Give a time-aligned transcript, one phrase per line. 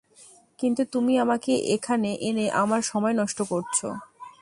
[0.59, 3.87] কিন্তু তুমি আমাকে এখানে এনে আমার সময় নষ্ট করছো।